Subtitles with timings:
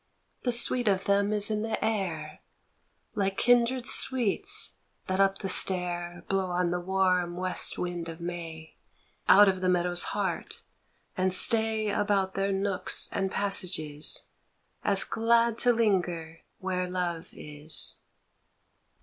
[0.41, 2.39] The sweet of them is in the air
[3.13, 8.77] Like kindred sweets that up the stair Blow on the warm west wind of May
[9.29, 10.63] Out of the meadow's heart
[11.15, 14.25] and stay About their nooks and passages
[14.83, 17.99] As glad to linger where love is.